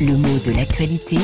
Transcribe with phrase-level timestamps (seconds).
[0.00, 1.16] Le mot de l'actualité.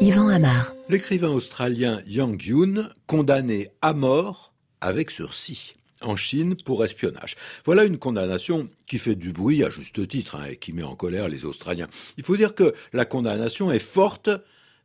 [0.00, 0.74] Yvan Amar.
[0.88, 7.36] L'écrivain australien Yang Yun, condamné à mort avec sursis en Chine pour espionnage.
[7.64, 10.96] Voilà une condamnation qui fait du bruit à juste titre hein, et qui met en
[10.96, 11.88] colère les Australiens.
[12.18, 14.30] Il faut dire que la condamnation est forte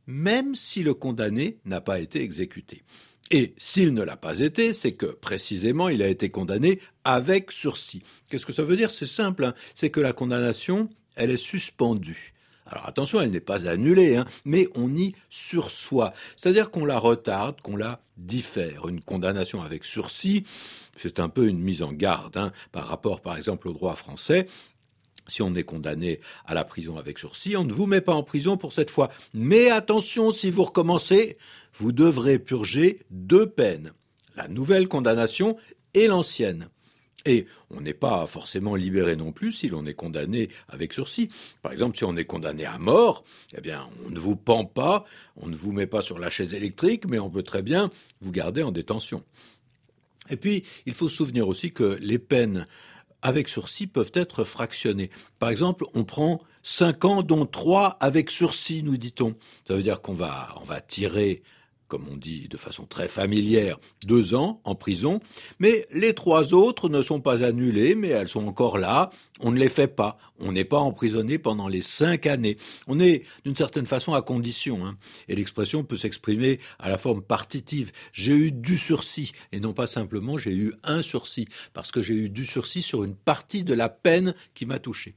[0.07, 2.83] même si le condamné n'a pas été exécuté.
[3.33, 8.03] Et s'il ne l'a pas été, c'est que précisément il a été condamné avec sursis.
[8.29, 8.91] Qu'est-ce que ça veut dire?
[8.91, 9.53] C'est simple, hein.
[9.73, 12.33] c'est que la condamnation, elle est suspendue.
[12.65, 16.13] Alors attention, elle n'est pas annulée, hein, mais on y sursoit.
[16.35, 18.89] C'est-à-dire qu'on la retarde, qu'on la diffère.
[18.89, 20.43] Une condamnation avec sursis,
[20.97, 24.45] c'est un peu une mise en garde hein, par rapport par exemple au droit français.
[25.27, 28.23] Si on est condamné à la prison avec sursis, on ne vous met pas en
[28.23, 29.09] prison pour cette fois.
[29.33, 31.37] Mais attention, si vous recommencez,
[31.73, 33.93] vous devrez purger deux peines,
[34.35, 35.57] la nouvelle condamnation
[35.93, 36.69] et l'ancienne.
[37.25, 41.29] Et on n'est pas forcément libéré non plus si l'on est condamné avec sursis.
[41.61, 43.23] Par exemple, si on est condamné à mort,
[43.55, 45.05] eh bien, on ne vous pend pas,
[45.37, 48.31] on ne vous met pas sur la chaise électrique, mais on peut très bien vous
[48.31, 49.23] garder en détention.
[50.29, 52.67] Et puis, il faut se souvenir aussi que les peines
[53.21, 55.09] avec sursis peuvent être fractionnés.
[55.39, 59.35] Par exemple, on prend cinq ans, dont trois avec sursis, nous dit-on.
[59.67, 61.41] Ça veut dire qu'on va, on va tirer
[61.91, 65.19] comme on dit de façon très familière, deux ans en prison,
[65.59, 69.09] mais les trois autres ne sont pas annulées, mais elles sont encore là,
[69.41, 72.55] on ne les fait pas, on n'est pas emprisonné pendant les cinq années.
[72.87, 74.97] On est d'une certaine façon à condition, hein.
[75.27, 77.91] et l'expression peut s'exprimer à la forme partitive.
[78.13, 82.13] J'ai eu du sursis, et non pas simplement j'ai eu un sursis, parce que j'ai
[82.13, 85.13] eu du sursis sur une partie de la peine qui m'a touché.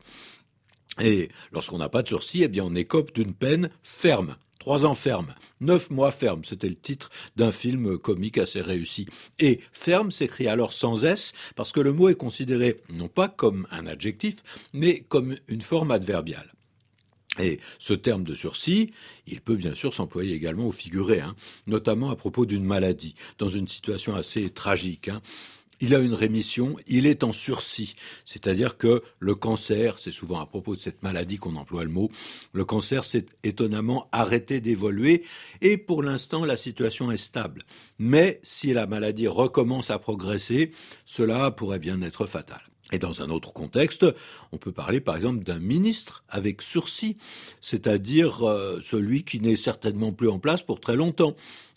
[1.00, 4.34] Et lorsqu'on n'a pas de sursis, eh bien on écope d'une peine ferme.
[4.60, 9.06] Trois ans ferme, neuf mois ferme, c'était le titre d'un film comique assez réussi.
[9.38, 13.66] Et ferme s'écrit alors sans S, parce que le mot est considéré non pas comme
[13.70, 14.36] un adjectif,
[14.72, 16.54] mais comme une forme adverbiale.
[17.40, 18.92] Et ce terme de sursis,
[19.26, 21.34] il peut bien sûr s'employer également au figuré, hein,
[21.66, 25.08] notamment à propos d'une maladie, dans une situation assez tragique.
[25.08, 25.20] Hein
[25.84, 27.94] il a une rémission, il est en sursis.
[28.24, 32.10] C'est-à-dire que le cancer, c'est souvent à propos de cette maladie qu'on emploie le mot,
[32.54, 35.24] le cancer s'est étonnamment arrêté d'évoluer
[35.60, 37.60] et pour l'instant la situation est stable.
[37.98, 40.70] Mais si la maladie recommence à progresser,
[41.04, 42.62] cela pourrait bien être fatal.
[42.92, 44.06] Et dans un autre contexte,
[44.52, 47.16] on peut parler par exemple d'un ministre avec sursis,
[47.60, 51.34] c'est-à-dire euh, celui qui n'est certainement plus en place pour très longtemps.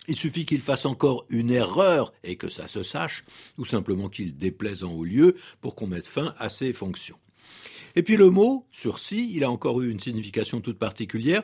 [0.09, 3.25] Il suffit qu'il fasse encore une erreur et que ça se sache,
[3.57, 7.17] ou simplement qu'il déplaise en haut lieu pour qu'on mette fin à ses fonctions.
[7.97, 11.41] Et puis le mot sursis, il a encore eu une signification toute particulière,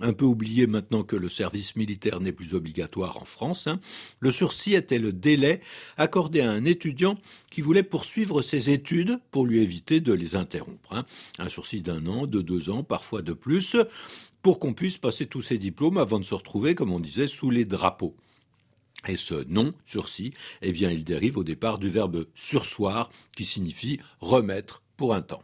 [0.00, 3.66] un peu oublié maintenant que le service militaire n'est plus obligatoire en France.
[3.66, 3.80] Hein.
[4.20, 5.60] Le sursis était le délai
[5.96, 7.18] accordé à un étudiant
[7.50, 10.92] qui voulait poursuivre ses études pour lui éviter de les interrompre.
[10.92, 11.06] Hein.
[11.40, 13.76] Un sursis d'un an, de deux ans, parfois de plus,
[14.42, 17.50] pour qu'on puisse passer tous ses diplômes avant de se retrouver, comme on disait, sous
[17.50, 18.14] les drapeaux.
[19.08, 23.98] Et ce non sursis, eh bien, il dérive au départ du verbe sursoir, qui signifie
[24.20, 25.42] remettre pour un temps.